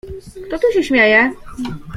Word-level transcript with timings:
—Kto 0.47 0.57
tu 0.59 0.73
się 0.73 0.83
śmieje? 0.83 1.33